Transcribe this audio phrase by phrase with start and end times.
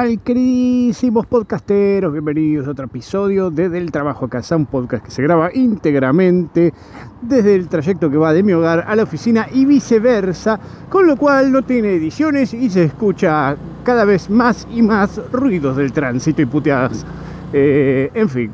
[0.00, 2.10] ¿Qué tal, podcasteros?
[2.10, 6.72] Bienvenidos a otro episodio de Del Trabajo a Casa, un podcast que se graba íntegramente
[7.20, 11.18] desde el trayecto que va de mi hogar a la oficina y viceversa, con lo
[11.18, 16.40] cual no tiene ediciones y se escucha cada vez más y más ruidos del tránsito
[16.40, 17.04] y puteadas.
[17.52, 18.50] Eh, en fin,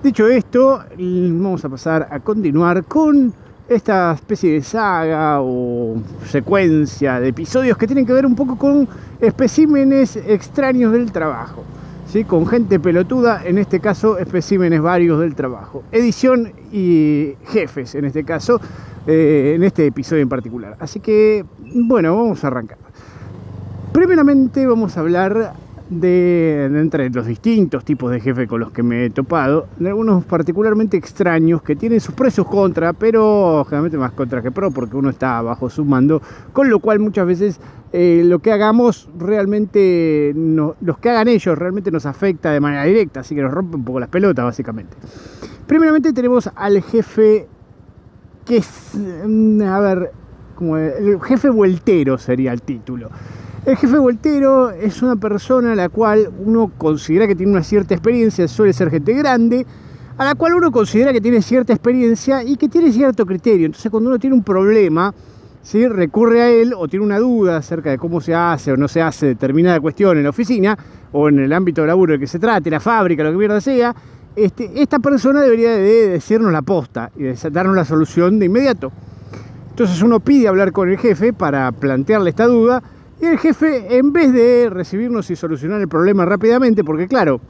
[0.00, 3.34] dicho esto, vamos a pasar a continuar con
[3.68, 8.88] esta especie de saga o secuencia de episodios que tienen que ver un poco con
[9.20, 11.64] especímenes extraños del trabajo,
[12.10, 12.24] ¿sí?
[12.24, 18.24] con gente pelotuda, en este caso especímenes varios del trabajo, edición y jefes en este
[18.24, 18.58] caso,
[19.06, 20.76] eh, en este episodio en particular.
[20.80, 22.78] Así que, bueno, vamos a arrancar.
[23.92, 25.54] Primeramente vamos a hablar
[25.90, 30.24] de, entre los distintos tipos de jefe con los que me he topado, de algunos
[30.24, 35.10] particularmente extraños que tienen sus precios contra, pero generalmente más contra que pro porque uno
[35.10, 36.20] está bajo su mando,
[36.52, 37.60] con lo cual muchas veces
[37.92, 43.20] eh, lo que hagamos realmente, los que hagan ellos realmente nos afecta de manera directa,
[43.20, 44.96] así que nos rompe un poco las pelotas básicamente.
[45.66, 47.46] Primeramente tenemos al jefe
[48.44, 50.12] que es, mm, a ver,
[50.54, 53.10] como el jefe vueltero sería el título.
[53.68, 57.92] El jefe voltero es una persona a la cual uno considera que tiene una cierta
[57.92, 59.66] experiencia, suele ser gente grande,
[60.16, 63.66] a la cual uno considera que tiene cierta experiencia y que tiene cierto criterio.
[63.66, 65.12] Entonces cuando uno tiene un problema,
[65.60, 65.86] ¿sí?
[65.86, 69.02] recurre a él o tiene una duda acerca de cómo se hace o no se
[69.02, 70.74] hace determinada cuestión en la oficina
[71.12, 73.60] o en el ámbito de laburo de que se trate, la fábrica, lo que mierda
[73.60, 73.94] sea,
[74.34, 78.90] este, esta persona debería de decirnos la posta y de darnos la solución de inmediato.
[79.68, 82.82] Entonces uno pide hablar con el jefe para plantearle esta duda
[83.20, 87.40] y el jefe, en vez de recibirnos y solucionar el problema rápidamente, porque claro,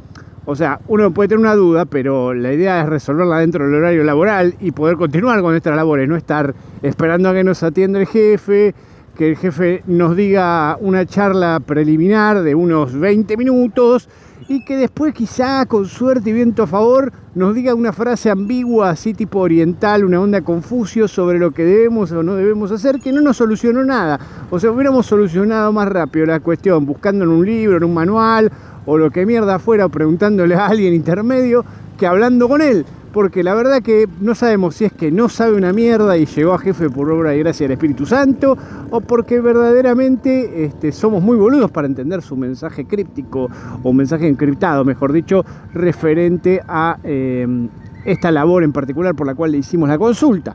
[0.46, 4.02] o sea, uno puede tener una duda, pero la idea es resolverla dentro del horario
[4.02, 8.06] laboral y poder continuar con nuestras labores, no estar esperando a que nos atienda el
[8.06, 8.74] jefe,
[9.14, 14.08] que el jefe nos diga una charla preliminar de unos 20 minutos
[14.46, 18.90] y que después quizá con suerte y viento a favor nos diga una frase ambigua,
[18.90, 23.12] así tipo oriental, una onda confucio sobre lo que debemos o no debemos hacer, que
[23.12, 24.18] no nos solucionó nada.
[24.50, 28.50] O sea, hubiéramos solucionado más rápido la cuestión buscando en un libro, en un manual
[28.86, 31.64] o lo que mierda fuera, preguntándole a alguien intermedio
[31.98, 35.54] que hablando con él porque la verdad que no sabemos si es que no sabe
[35.54, 38.56] una mierda y llegó a jefe por obra y gracia del Espíritu Santo,
[38.90, 43.48] o porque verdaderamente este, somos muy boludos para entender su mensaje críptico
[43.82, 47.68] o mensaje encriptado, mejor dicho, referente a em,
[48.04, 50.54] esta labor en particular por la cual le hicimos la consulta.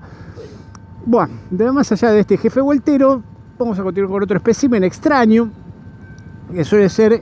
[1.06, 1.34] Bueno,
[1.74, 3.22] más allá de este jefe voltero,
[3.58, 5.50] vamos a continuar con otro espécimen extraño,
[6.54, 7.22] que suele ser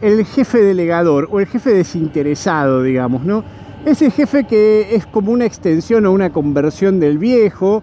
[0.00, 3.44] el jefe delegador o el jefe desinteresado, digamos, ¿no?
[3.84, 7.82] Ese jefe que es como una extensión o una conversión del viejo,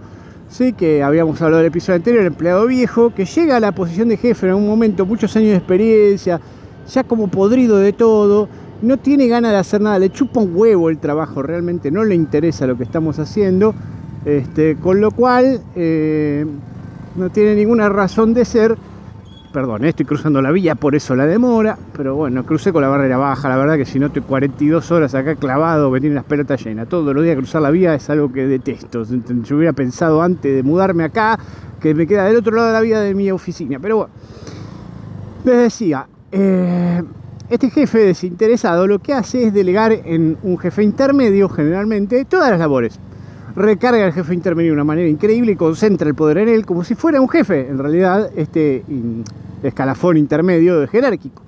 [0.50, 0.74] ¿sí?
[0.74, 4.18] que habíamos hablado del episodio anterior, el empleado viejo, que llega a la posición de
[4.18, 6.42] jefe en un momento, muchos años de experiencia,
[6.92, 8.50] ya como podrido de todo,
[8.82, 12.16] no tiene ganas de hacer nada, le chupa un huevo el trabajo, realmente no le
[12.16, 13.76] interesa lo que estamos haciendo,
[14.26, 16.48] este, con lo cual eh,
[17.16, 18.76] no tiene ninguna razón de ser
[19.52, 21.78] Perdón, estoy cruzando la vía, por eso la demora.
[21.96, 23.50] Pero bueno, crucé con la barrera baja.
[23.50, 26.88] La verdad que si no estoy 42 horas acá clavado, venir las pelotas llenas.
[26.88, 29.04] Todos los días cruzar la vía es algo que detesto.
[29.04, 31.38] Yo hubiera pensado antes de mudarme acá,
[31.82, 33.78] que me queda del otro lado de la vía de mi oficina.
[33.82, 34.14] Pero bueno,
[35.44, 37.04] les decía, eh,
[37.50, 42.60] este jefe desinteresado lo que hace es delegar en un jefe intermedio, generalmente, todas las
[42.60, 43.00] labores
[43.56, 46.84] recarga al jefe intermedio de una manera increíble y concentra el poder en él como
[46.84, 48.84] si fuera un jefe, en realidad, este
[49.64, 51.44] escalafón intermedio jerárquico.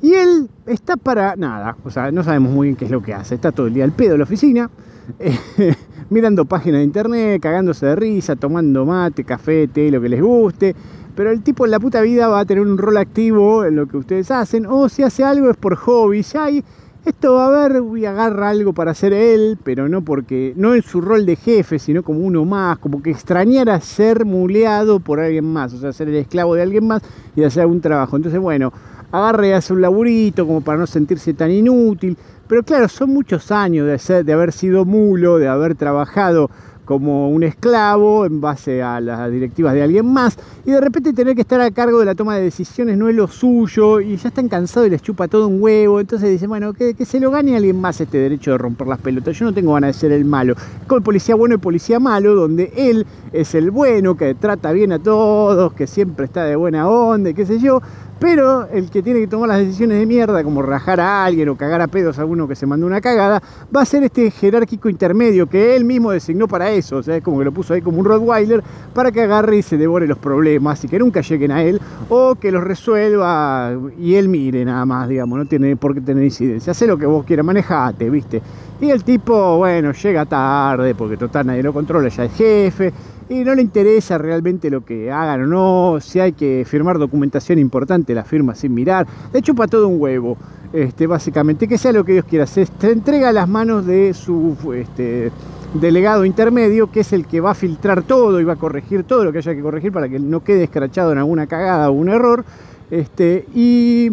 [0.00, 3.14] Y él está para nada, o sea, no sabemos muy bien qué es lo que
[3.14, 4.70] hace, está todo el día al pedo en la oficina,
[6.10, 10.76] mirando páginas de internet, cagándose de risa, tomando mate, café, té, lo que les guste,
[11.16, 13.88] pero el tipo en la puta vida va a tener un rol activo en lo
[13.88, 16.62] que ustedes hacen, o si hace algo es por hobby, ya hay
[17.04, 20.82] esto va a ver, y agarra algo para hacer él, pero no porque, no en
[20.82, 25.50] su rol de jefe, sino como uno más, como que extrañara ser muleado por alguien
[25.50, 27.02] más, o sea, ser el esclavo de alguien más
[27.34, 28.16] y hacer un trabajo.
[28.16, 28.72] Entonces, bueno,
[29.10, 32.16] agarra y hace un laburito como para no sentirse tan inútil.
[32.46, 36.50] Pero claro, son muchos años de, ser, de haber sido mulo, de haber trabajado
[36.88, 41.34] como un esclavo en base a las directivas de alguien más y de repente tener
[41.34, 44.28] que estar a cargo de la toma de decisiones no es lo suyo y ya
[44.28, 47.54] están cansados y les chupa todo un huevo, entonces dicen, bueno, que, se lo gane
[47.54, 50.24] alguien más este derecho de romper las pelotas, yo no tengo ganas de ser el
[50.24, 50.54] malo,
[50.86, 54.98] con policía bueno y policía malo, donde él es el bueno, que trata bien a
[54.98, 57.82] todos, que siempre está de buena onda, qué sé yo,
[58.20, 61.56] Pero el que tiene que tomar las decisiones de mierda, como rajar a alguien o
[61.56, 63.40] cagar a pedos a alguno que se mandó una cagada,
[63.74, 66.96] va a ser este jerárquico intermedio que él mismo designó para eso.
[66.96, 68.62] O sea, es como que lo puso ahí como un Rottweiler
[68.92, 72.34] para que agarre y se devore los problemas y que nunca lleguen a él o
[72.34, 76.72] que los resuelva y él mire nada más, digamos, no tiene por qué tener incidencia.
[76.72, 78.42] Hace lo que vos quieras, manejate, ¿viste?
[78.80, 82.92] Y el tipo, bueno, llega tarde porque total nadie lo controla, ya es jefe
[83.28, 87.58] y no le interesa realmente lo que hagan o no, si hay que firmar documentación
[87.58, 90.36] importante, la firma sin mirar, le chupa todo un huevo,
[90.72, 94.56] este, básicamente, que sea lo que Dios quiera, se entrega a las manos de su
[94.74, 95.30] este,
[95.74, 99.24] delegado intermedio, que es el que va a filtrar todo y va a corregir todo
[99.24, 102.08] lo que haya que corregir para que no quede escrachado en alguna cagada o un
[102.08, 102.44] error,
[102.90, 104.10] este, y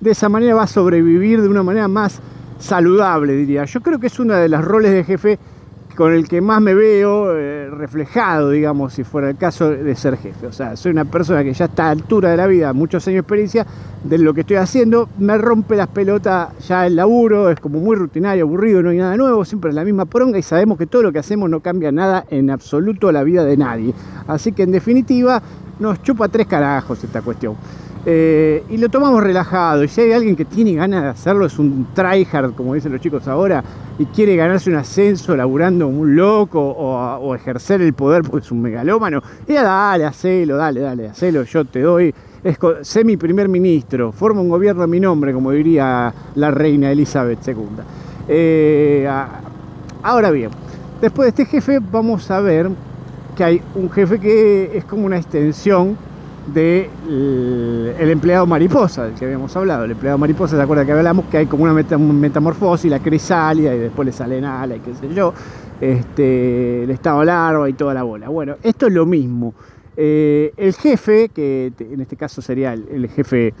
[0.00, 2.20] de esa manera va a sobrevivir de una manera más
[2.58, 3.64] saludable, diría.
[3.64, 5.38] Yo creo que es uno de los roles de jefe
[5.96, 10.16] con el que más me veo eh, reflejado, digamos, si fuera el caso de ser
[10.18, 10.46] jefe.
[10.46, 13.16] O sea, soy una persona que ya está a altura de la vida, muchos años
[13.16, 13.66] de experiencia
[14.04, 17.96] de lo que estoy haciendo, me rompe las pelotas ya el laburo, es como muy
[17.96, 21.02] rutinario, aburrido, no hay nada nuevo, siempre es la misma pronga y sabemos que todo
[21.02, 23.94] lo que hacemos no cambia nada en absoluto la vida de nadie.
[24.28, 25.42] Así que en definitiva
[25.80, 27.56] nos chupa tres carajos esta cuestión.
[28.08, 29.82] Eh, y lo tomamos relajado.
[29.82, 33.00] Y si hay alguien que tiene ganas de hacerlo, es un tryhard, como dicen los
[33.00, 33.64] chicos ahora,
[33.98, 38.62] y quiere ganarse un ascenso laburando un loco o, ejercer el poder porque es un
[38.62, 42.14] megalómano, ya dale, hacelo, dale, dale, hacelo, yo te doy.
[42.82, 47.46] Sé mi primer ministro, forma un gobierno a mi nombre, como diría la reina Elizabeth
[47.46, 47.54] II.
[48.28, 49.08] Eh,
[50.02, 50.50] ahora bien,
[51.00, 52.70] después de este jefe, vamos a ver
[53.36, 55.96] que hay un jefe que es como una extensión
[56.52, 56.88] de
[57.98, 59.84] el empleado mariposa, del que habíamos hablado.
[59.84, 61.26] El empleado mariposa, ¿se acuerda que hablamos?
[61.26, 65.14] Que hay como una metamorfosis, la crisalia y después le salen alas y qué sé
[65.14, 65.32] yo,
[65.80, 68.28] este, el estado larva y toda la bola.
[68.28, 69.54] Bueno, esto es lo mismo.
[69.96, 73.54] Eh, el jefe, que en este caso sería el, jefe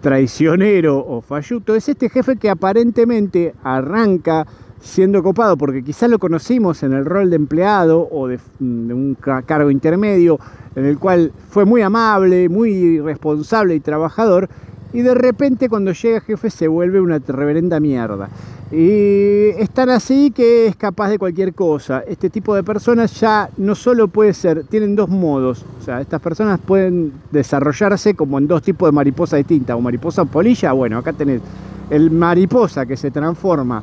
[0.00, 4.46] traicionero o falluto, es este jefe que aparentemente arranca
[4.80, 9.16] siendo copado, porque quizás lo conocimos en el rol de empleado o de, de un
[9.46, 10.38] cargo intermedio,
[10.76, 14.48] en el cual fue muy amable, muy responsable y trabajador,
[14.92, 18.28] y de repente cuando llega jefe se vuelve una reverenda mierda.
[18.70, 22.00] Y es tan así que es capaz de cualquier cosa.
[22.06, 25.64] Este tipo de personas ya no solo puede ser, tienen dos modos.
[25.80, 29.76] O sea, estas personas pueden desarrollarse como en dos tipos de mariposa distintas.
[29.76, 31.40] O mariposa polilla, bueno, acá tenés
[31.88, 33.82] el mariposa que se transforma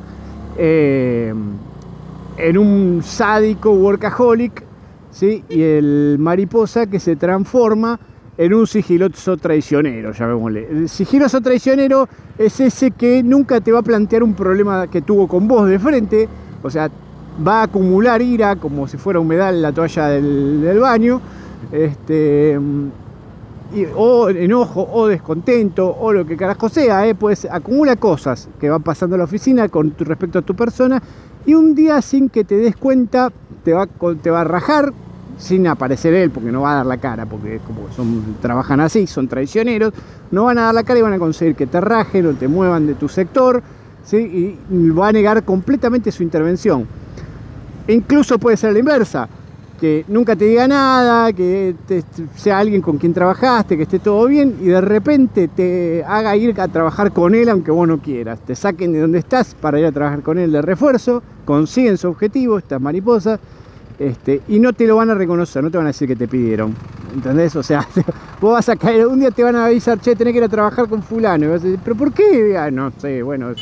[0.58, 1.32] eh,
[2.38, 4.64] en un sádico workaholic
[5.22, 7.98] y el mariposa que se transforma
[8.36, 10.68] en un sigiloso traicionero, llamémosle.
[10.68, 15.26] El sigiloso traicionero es ese que nunca te va a plantear un problema que tuvo
[15.26, 16.28] con vos de frente,
[16.62, 16.90] o sea,
[17.46, 21.20] va a acumular ira como si fuera humedad en la toalla del, baño,
[21.72, 22.58] este,
[23.94, 27.14] o enojo, o descontento, o lo que carajo sea, ¿eh?
[27.14, 31.02] pues acumula cosas que van pasando en la oficina con respecto a tu persona,
[31.44, 33.30] y un día sin que te des cuenta
[33.64, 33.86] te va,
[34.22, 34.92] te va a rajar
[35.38, 39.06] sin aparecer él, porque no va a dar la cara, porque como son, trabajan así,
[39.06, 39.92] son traicioneros,
[40.30, 42.48] no van a dar la cara y van a conseguir que te rajen o te
[42.48, 43.62] muevan de tu sector,
[44.04, 44.58] ¿sí?
[44.70, 46.86] y va a negar completamente su intervención.
[47.88, 49.28] Incluso puede ser la inversa,
[49.76, 51.74] que nunca te diga nada, que
[52.36, 56.60] sea alguien con quien trabajaste, que esté todo bien, y de repente te haga ir
[56.60, 58.40] a trabajar con él aunque vos no quieras.
[58.40, 62.08] Te saquen de donde estás para ir a trabajar con él de refuerzo, consiguen su
[62.08, 63.38] objetivo, estas mariposas,
[63.98, 66.28] este, y no te lo van a reconocer, no te van a decir que te
[66.28, 66.74] pidieron.
[67.14, 67.56] ¿Entendés?
[67.56, 67.86] O sea,
[68.40, 70.48] vos vas a caer, un día te van a avisar, che, tenés que ir a
[70.48, 71.46] trabajar con fulano.
[71.46, 72.56] Y vas a decir, ¿pero por qué?
[72.58, 73.52] Ah, no sé, bueno,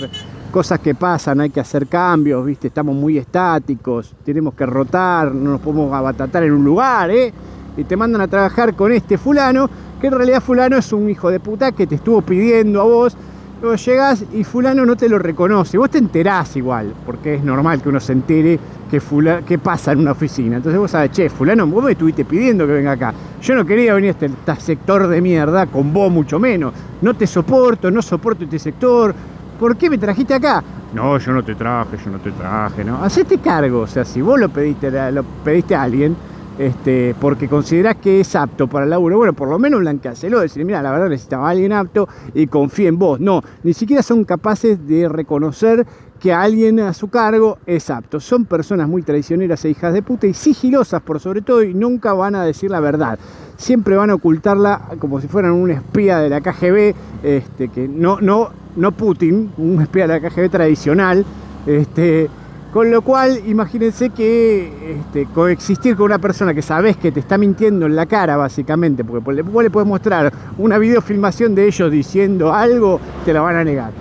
[0.55, 2.69] cosas que pasan, hay que hacer cambios, ¿viste?
[2.69, 7.33] Estamos muy estáticos, tenemos que rotar, no nos podemos abatatar en un lugar, ¿eh?
[7.77, 9.69] Y te mandan a trabajar con este fulano,
[10.01, 13.17] que en realidad fulano es un hijo de puta que te estuvo pidiendo a vos.
[13.61, 15.77] Luego llegás y fulano no te lo reconoce.
[15.77, 20.13] Vos te enterás igual, porque es normal que uno se entere que, pasa en una
[20.13, 20.59] oficina.
[20.59, 23.13] Entonces vos sabés, che, fulano, vos me estuviste pidiendo que venga acá.
[23.43, 26.73] Yo no quería venir a este, este, sector de mierda, con vos mucho menos.
[27.03, 29.13] No te soporto, no soporto este sector.
[29.59, 30.63] ¿Por qué me trajiste acá?
[30.93, 33.03] No, yo no te traje, yo no te traje, ¿no?
[33.03, 36.17] Hacete cargo, o sea, si vos lo pediste, lo pediste a alguien,
[36.59, 40.65] este, porque considerás que es apto para el laburo, bueno, por lo menos blanqueáselo, decir,
[40.65, 43.19] mira, la verdad necesitaba alguien apto y confía en vos.
[43.19, 45.85] No, ni siquiera son capaces de reconocer
[46.21, 48.21] que alguien a su cargo es apto.
[48.21, 52.13] Son personas muy traicioneras e hijas de puta y sigilosas por sobre todo y nunca
[52.13, 53.19] van a decir la verdad.
[53.57, 58.21] Siempre van a ocultarla como si fueran un espía de la KGB, este, que no,
[58.21, 61.25] no, no Putin, un espía de la KGB tradicional,
[61.67, 62.29] este,
[62.73, 67.39] Con lo cual, imagínense que este, coexistir con una persona que sabes que te está
[67.39, 72.53] mintiendo en la cara, básicamente, porque vos le puedes mostrar una videofilmación de ellos diciendo
[72.53, 73.93] algo, te la van a negar.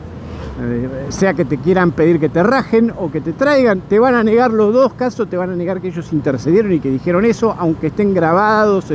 [0.62, 4.16] Eh, sea que te quieran pedir que te rajen o que te traigan, te van
[4.16, 7.26] a negar los dos casos, te van a negar que ellos intercedieron y que dijeron
[7.26, 8.86] eso, aunque estén grabados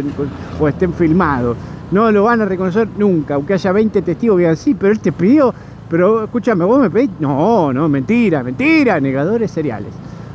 [0.58, 1.56] o estén filmados.
[1.90, 5.00] No lo van a reconocer nunca, aunque haya 20 testigos que digan, sí, pero él
[5.00, 5.54] te pidió,
[5.88, 7.10] pero escúchame, vos me pedís.
[7.18, 9.90] No, no, mentira, mentira, negadores seriales.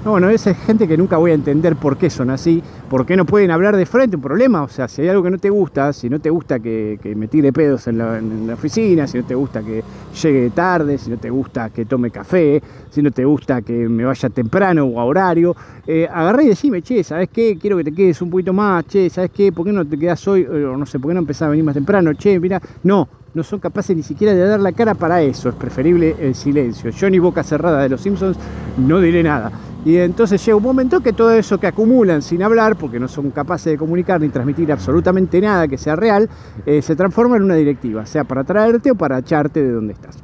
[0.06, 3.06] No, bueno, esa es gente que nunca voy a entender por qué son así, por
[3.06, 4.62] qué no pueden hablar de frente un problema.
[4.64, 7.30] O sea, si hay algo que no te gusta, si no te gusta que, me
[7.30, 9.82] tire pedos en la, oficina, si no te gusta que
[10.22, 14.04] llegue tarde, si no te gusta que tome café, si no te gusta que me
[14.04, 15.56] vaya temprano o a horario,
[15.88, 17.58] eh, agarré y decime, che, ¿sabes qué?
[17.58, 19.54] Quiero que te quedes un poquito más, che, ¿sabes qué?
[19.54, 20.44] ¿Por qué no te quedas hoy?
[20.44, 22.14] O no sé, ¿por qué no empezás a venir más temprano?
[22.14, 25.56] Che, mira, no, no son capaces ni siquiera de dar la cara para eso, es
[25.56, 26.92] preferible el silencio.
[27.10, 28.38] Ni boca cerrada de los Simpsons
[28.78, 29.52] no diré nada.
[29.86, 33.32] Y entonces llega un momento que todo eso que acumulan sin hablar, porque no son
[33.32, 36.30] capaces de comunicar ni transmitir absolutamente nada que sea real,
[36.66, 40.18] eh, se transforma en una directiva, sea para traerte o para echarte de donde estás.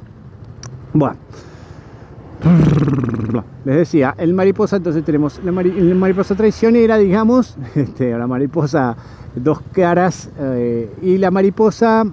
[0.94, 1.16] Bueno.
[3.66, 8.96] Les decía, el mariposa, entonces tenemos la, mariposa traicionera, digamos, este, la mariposa
[9.34, 12.04] dos caras eh, y la mariposa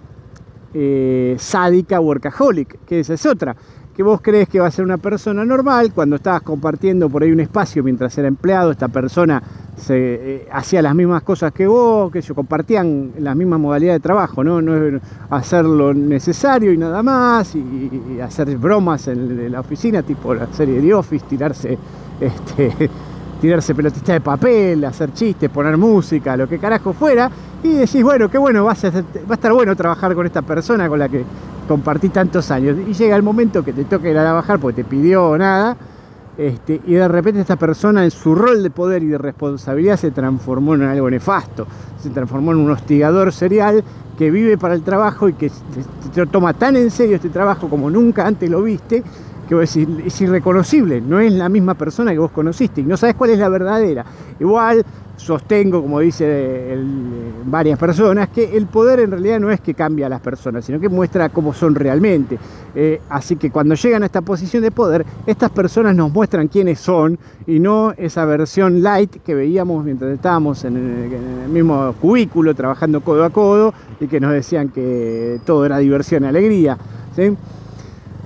[0.74, 3.56] eh, sádica workaholic, que esa es otra
[3.98, 7.32] que vos crees que va a ser una persona normal, cuando estabas compartiendo por ahí
[7.32, 9.42] un espacio mientras era empleado, esta persona
[9.76, 14.04] se, eh, hacía las mismas cosas que vos, que ellos compartían las mismas modalidades de
[14.04, 14.62] trabajo, ¿no?
[14.62, 20.32] no es hacer lo necesario y nada más, y, hacer bromas en, la oficina, tipo
[20.36, 21.76] la serie de Office, tirarse,
[22.22, 22.92] este,
[23.39, 27.29] tirarse pelotista de papel, hacer chistes, poner música, lo que carajo fuera,
[27.63, 31.10] y decís, bueno, qué bueno, va a, estar bueno trabajar con esta persona con la
[31.10, 31.24] que
[31.67, 32.77] compartí tantos años.
[32.88, 35.75] Y llega el momento que te toca ir a trabajar porque te pidió nada.
[36.38, 40.12] Este, y de repente esta persona en su rol de poder y de responsabilidad se
[40.12, 41.65] transformó en algo nefasto,
[42.00, 43.84] se transformó en un hostigador serial
[44.20, 45.51] que vive para el trabajo y que
[46.13, 49.03] te, toma tan en serio este trabajo como nunca antes lo viste,
[49.48, 53.32] que es irreconocible, no es la misma persona que vos conociste y no sabes cuál
[53.32, 54.06] es la verdadera.
[54.39, 54.86] Igual
[55.18, 56.77] sostengo, como dice
[57.46, 60.80] varias personas, que el poder en realidad no es que cambia a las personas, sino
[60.80, 62.38] que muestra cómo son realmente.
[62.75, 66.80] Eh, así que cuando llegan a esta posición de poder, estas personas nos muestran quiénes
[66.80, 73.01] son y no esa versión light que veíamos mientras estábamos en el, mismo cubículo trabajando
[73.01, 76.77] codo a codo y que nos decían que todo era diversión y alegría.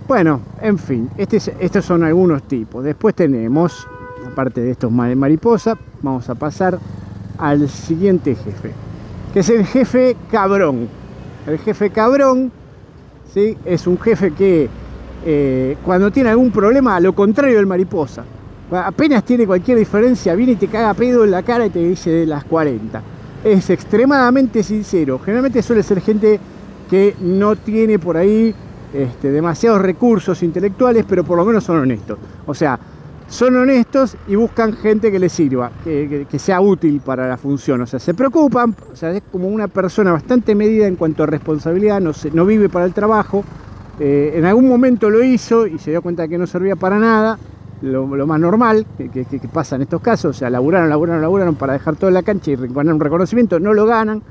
[0.07, 2.83] Bueno, en fin, este estos son algunos tipos.
[2.83, 3.87] Después tenemos
[4.31, 6.79] aparte de estos mariposa, vamos a pasar
[7.37, 8.71] al siguiente jefe,
[9.33, 10.87] que es el jefe cabrón.
[11.47, 12.51] El jefe cabrón
[13.33, 13.57] ¿sí?
[13.65, 14.69] es un jefe que
[15.25, 18.23] eh, cuando tiene algún problema, a lo contrario del mariposa,
[18.71, 22.09] apenas tiene cualquier diferencia, viene y te caga pedo en la cara y te dice
[22.09, 23.01] de las 40.
[23.43, 25.19] Es extremadamente sincero.
[25.19, 26.39] Generalmente suele ser gente
[26.89, 28.53] que no tiene por ahí
[28.93, 32.17] este, demasiados recursos intelectuales, pero por lo menos son honestos.
[32.45, 32.79] O sea,
[33.31, 37.79] son honestos y buscan gente que les sirva, que, sea útil para la función.
[37.81, 41.27] O sea, se preocupan, o sea, es como una persona bastante medida en cuanto a
[41.27, 43.45] responsabilidad, no, no vive para el trabajo.
[43.99, 47.39] Eh, en algún momento lo hizo y se dio cuenta que no servía para nada,
[47.81, 50.35] lo, más normal que, pasa en estos casos.
[50.35, 53.73] O sea, laburaron, laburaron, laburaron para dejar toda la cancha y ganar un reconocimiento, no
[53.73, 54.21] lo ganan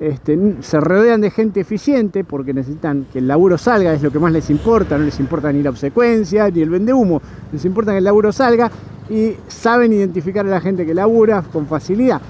[0.00, 4.18] este, se rodean de gente eficiente porque necesitan que el laburo salga, es lo que
[4.18, 7.20] más les importa, no les importa ni la obsecuencia ni el vende humo,
[7.52, 8.70] les importa que el laburo salga
[9.10, 12.20] y saben identificar a la gente que labura con facilidad.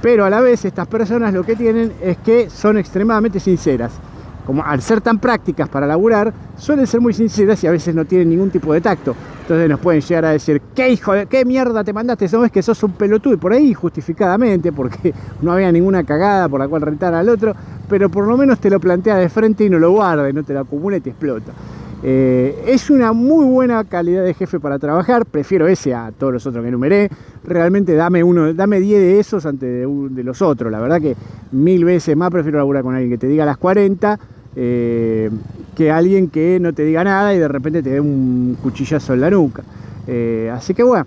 [0.00, 3.92] Pero a la vez estas personas lo que tienen es que son extremadamente sinceras
[4.48, 8.06] como al ser tan prácticas para laburar, suelen ser muy sinceras y a veces no
[8.06, 9.14] tienen ningún tipo de tacto.
[9.42, 12.26] Entonces nos pueden llegar a decir, ¿qué hijo de qué mierda te mandaste?
[12.28, 15.12] Sabes que sos un pelotudo y por ahí justificadamente, porque
[15.42, 17.54] no había ninguna cagada por la cual rentar al otro,
[17.90, 20.42] pero por lo menos te lo plantea de frente y no lo guarda y no
[20.42, 21.52] te lo acumula y te explota.
[22.02, 26.46] Eh, es una muy buena calidad de jefe para trabajar, prefiero ese a todos los
[26.46, 27.10] otros que enumeré.
[27.44, 30.72] Realmente dame uno, dame 10 de esos antes de, de, los otros.
[30.72, 31.16] La verdad que
[31.52, 34.18] mil veces más prefiero laburar con alguien que te diga las 40
[34.60, 35.30] eh,
[35.76, 39.20] que alguien que no te diga nada y de repente te dé un cuchillazo en
[39.20, 39.62] la nuca.
[40.08, 41.06] Eh, así que bueno,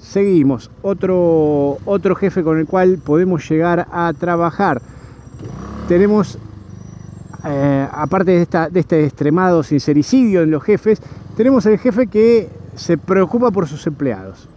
[0.00, 0.70] seguimos.
[0.80, 4.80] Otro, otro jefe con el cual podemos llegar a trabajar.
[5.88, 6.38] Tenemos,
[7.44, 11.02] eh, aparte de, de este extremado sincericidio en los jefes,
[11.36, 14.48] tenemos el jefe que se preocupa por sus empleados.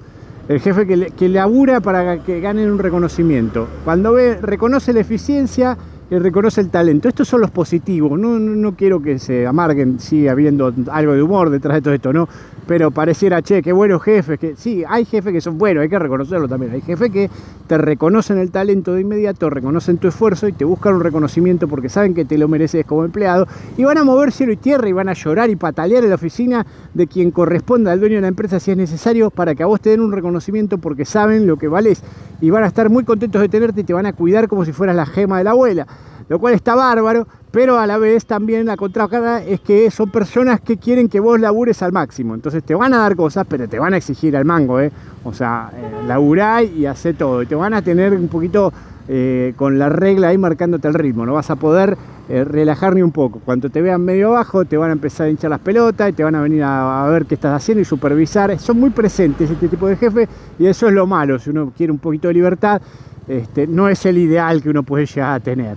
[0.47, 3.67] El jefe que, que labura para que ganen un reconocimiento.
[3.83, 5.77] Cuando reconoce la eficiencia
[6.19, 7.07] reconoce el talento.
[7.07, 11.75] Estos son los positivos, no, quiero que se amarguen, sigue habiendo algo de humor detrás
[11.75, 12.27] de todo esto, ¿no?
[12.67, 15.99] Pero pareciera, che, qué buenos jefes, que sí, hay jefes que son buenos, hay que
[15.99, 17.29] reconocerlo también, hay jefes que
[17.67, 21.89] te reconocen el talento de inmediato, reconocen tu esfuerzo y te buscan un reconocimiento porque
[21.89, 24.93] saben que te lo mereces como empleado y van a mover cielo y tierra y
[24.93, 28.27] van a llorar y patalear en la oficina de quien corresponda al dueño de la
[28.27, 31.57] empresa si es necesario para que a vos te den un reconocimiento porque saben lo
[31.57, 32.01] que vales
[32.43, 34.73] y van a estar muy contentos de tenerte y te van a cuidar como si
[34.73, 35.87] fueras la gema de la abuela
[36.29, 40.61] lo cual está bárbaro, pero a la vez también la contracara es que son personas
[40.61, 42.33] que quieren que vos labures al máximo.
[42.33, 44.91] Entonces te van a dar cosas, pero te van a exigir al mango, ¿eh?
[45.23, 47.41] O sea, eh, laburá y hace todo.
[47.41, 48.73] Y te van a tener un poquito
[49.07, 51.25] eh, con la regla ahí marcándote el ritmo.
[51.25, 51.97] No vas a poder
[52.29, 53.41] eh, relajar ni un poco.
[53.43, 56.23] Cuando te vean medio abajo, te van a empezar a hinchar las pelotas y te
[56.23, 58.57] van a venir a, ver qué estás haciendo y supervisar.
[58.59, 61.37] Son muy presentes este tipo de jefe y eso es lo malo.
[61.37, 62.81] Si uno quiere un poquito de libertad,
[63.27, 65.75] este, no es el ideal que uno puede llegar a tener.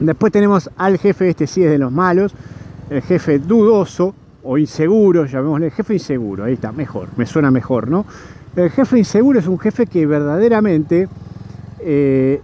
[0.00, 2.34] Después tenemos al jefe, este sí es de los malos,
[2.88, 8.06] el jefe dudoso o inseguro, llamémosle jefe inseguro, ahí está, mejor, me suena mejor, ¿no?
[8.54, 11.08] El jefe inseguro es un jefe que verdaderamente
[11.80, 12.40] eh,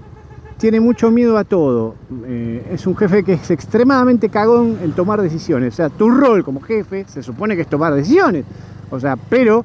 [0.59, 1.95] tiene mucho miedo a todo.
[2.27, 5.75] Eh, es un jefe que es extremadamente cagón en tomar decisiones.
[5.75, 8.45] O sea, tu rol como jefe se supone que es tomar decisiones.
[8.91, 9.65] O sea, pero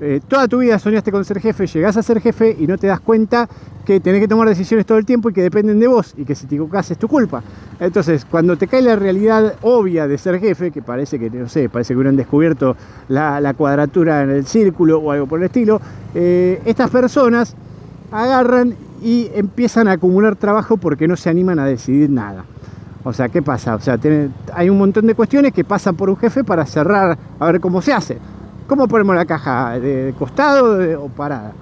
[0.00, 2.88] eh, toda tu vida soñaste con ser jefe, llegás a ser jefe y no te
[2.88, 3.48] das cuenta
[3.86, 6.34] que tenés que tomar decisiones todo el tiempo y que dependen de vos y que
[6.34, 7.42] si te equivocás es tu culpa.
[7.78, 11.68] Entonces, cuando te cae la realidad obvia de ser jefe, que parece que, no sé,
[11.68, 12.76] parece que hubieran descubierto
[13.08, 15.80] la, cuadratura en el círculo o algo por el estilo,
[16.14, 17.54] eh, estas personas
[18.10, 22.46] agarran y empiezan a acumular trabajo porque no se animan a decidir nada.
[23.04, 23.74] O sea, ¿qué pasa?
[23.74, 23.98] O sea,
[24.54, 27.82] hay un montón de cuestiones que pasan por un jefe para cerrar, a ver cómo
[27.82, 28.16] se hace.
[28.66, 29.78] ¿Cómo ponemos la caja?
[29.78, 31.52] ¿De costado o parada?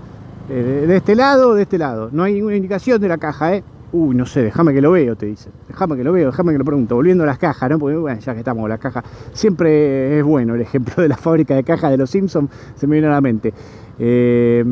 [0.49, 2.11] ¿De este lado o de este lado?
[2.13, 3.65] No hay ninguna indicación de la caja, ¿eh?
[3.91, 5.51] Uy, no sé, déjame que lo veo, te dice.
[5.67, 6.95] Déjame que lo veo, déjame que lo pregunto.
[6.95, 7.79] Volviendo a las cajas, ¿no?
[7.81, 9.03] Porque bueno, ya que estamos en las cajas,
[9.33, 12.93] siempre es bueno el ejemplo de la fábrica de cajas de los Simpsons, se me
[12.93, 13.53] viene a la mente.
[13.99, 14.65] Eh,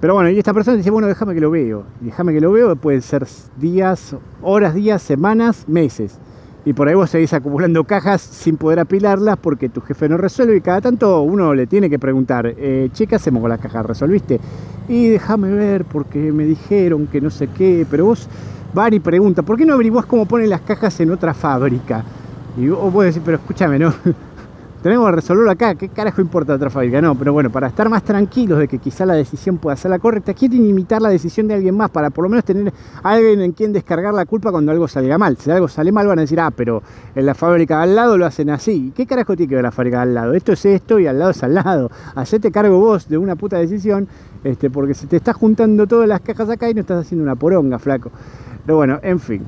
[0.00, 1.84] pero bueno, y esta persona dice, bueno, déjame que lo veo.
[2.00, 3.26] Déjame que lo veo, pueden ser
[3.58, 6.18] días, horas, días, semanas, meses
[6.68, 10.56] y por ahí vos seguís acumulando cajas sin poder apilarlas porque tu jefe no resuelve
[10.56, 13.86] y cada tanto uno le tiene que preguntar, eh, che, ¿qué hacemos con las cajas?
[13.86, 14.38] ¿Resolviste?
[14.86, 18.28] Y déjame ver porque me dijeron que no sé qué, pero vos
[18.74, 22.04] van y pregunta, ¿por qué no averiguás cómo ponen las cajas en otra fábrica?
[22.58, 23.94] Y vos podés decir, pero escúchame, ¿no?
[24.82, 27.02] tenemos que resolverlo acá, ¿qué carajo importa otra fábrica?
[27.02, 29.98] No, pero bueno, para estar más tranquilos de que quizá la decisión pueda ser la
[29.98, 33.52] correcta, quieren imitar la decisión de alguien más para por lo menos tener alguien en
[33.52, 35.36] quien descargar la culpa cuando algo salga mal.
[35.36, 36.82] Si algo sale mal van a decir, ah, pero
[37.14, 38.92] en la fábrica al lado lo hacen así.
[38.94, 40.34] ¿Qué carajo tiene que ver la fábrica al lado?
[40.34, 41.90] Esto es esto y al lado es al lado.
[42.14, 44.06] Hacete cargo vos de una puta decisión,
[44.44, 47.34] este, porque se te está juntando todas las cajas acá y no estás haciendo una
[47.34, 48.12] poronga, flaco.
[48.64, 49.44] Pero bueno, en fin.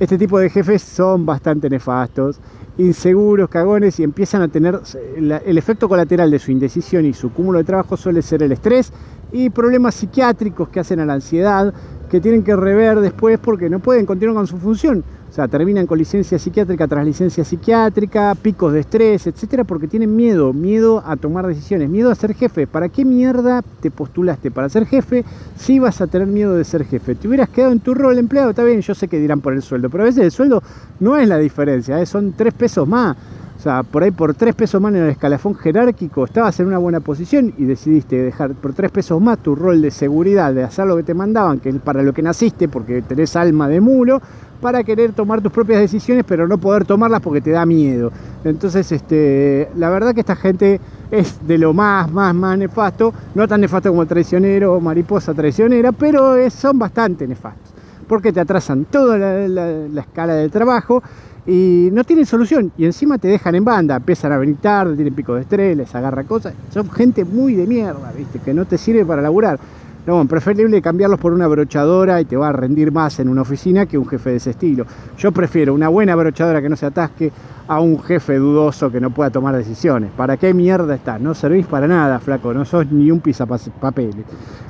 [0.00, 2.40] Este tipo de jefes son bastante nefastos
[2.78, 4.80] inseguros, cagones y empiezan a tener
[5.16, 8.92] el efecto colateral de su indecisión y su cúmulo de trabajo suele ser el estrés
[9.32, 11.72] y problemas psiquiátricos que hacen a la ansiedad
[12.10, 15.04] que tienen que rever después porque no pueden continuar con su función.
[15.34, 20.14] O sea, terminan con licencia psiquiátrica tras licencia psiquiátrica, picos de estrés, etcétera, porque tienen
[20.14, 22.68] miedo, miedo a tomar decisiones, miedo a ser jefe.
[22.68, 25.24] ¿Para qué mierda te postulaste para ser jefe
[25.56, 27.16] si vas a tener miedo de ser jefe?
[27.16, 29.62] Te hubieras quedado en tu rol empleado, está bien, yo sé que dirán por el
[29.62, 30.62] sueldo, pero a veces el sueldo
[31.00, 32.06] no es la diferencia, ¿eh?
[32.06, 33.16] son tres pesos más.
[33.56, 36.76] O sea, por ahí por tres pesos más en el escalafón jerárquico estabas en una
[36.76, 40.86] buena posición y decidiste dejar por tres pesos más tu rol de seguridad, de hacer
[40.86, 44.20] lo que te mandaban, que es para lo que naciste, porque tenés alma de mulo,
[44.60, 48.10] para querer tomar tus propias decisiones, pero no poder tomarlas porque te da miedo.
[48.44, 53.46] Entonces, este, la verdad que esta gente es de lo más, más, más nefasto, no
[53.46, 57.72] tan nefasto como el traicionero o mariposa traicionera, pero son bastante nefastos,
[58.08, 61.02] porque te atrasan toda la, escala del trabajo
[61.46, 65.14] y no tienen solución y encima te dejan en banda, empiezan a venir tarde, tienen
[65.14, 68.38] pico de estrés, les agarra cosas, son gente muy de mierda, ¿viste?
[68.38, 69.58] que no te sirve para laburar.
[70.06, 73.86] No, preferible cambiarlos por una brochadora y te va a rendir más en una oficina
[73.86, 74.84] que un jefe de ese estilo.
[75.16, 77.32] Yo prefiero una buena brochadora que no se atasque
[77.66, 80.10] a un jefe dudoso que no pueda tomar decisiones.
[80.14, 81.22] ¿Para qué mierda estás?
[81.22, 82.52] No servís para nada, flaco.
[82.52, 84.26] No sos ni un pisapapeles.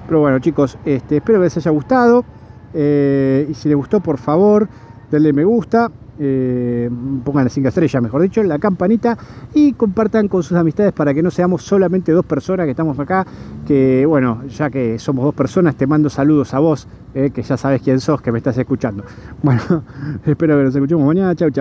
[0.07, 2.25] Pero bueno, chicos, este, espero que les haya gustado.
[2.73, 4.69] Eh, y si les gustó, por favor,
[5.11, 6.91] denle me gusta eh,
[7.25, 9.17] pongan las 5 estrellas, mejor dicho, la campanita
[9.55, 13.27] y compartan con sus amistades para que no seamos solamente dos personas que estamos acá,
[13.67, 17.57] que bueno, ya que somos dos personas, te mando saludos a vos, eh, que ya
[17.57, 19.05] sabes quién sos, que me estás escuchando.
[19.43, 19.61] Bueno,
[20.25, 21.53] espero que nos escuchemos mañana, chau, chau.